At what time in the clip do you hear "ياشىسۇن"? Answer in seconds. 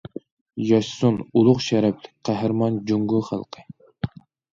0.67-1.19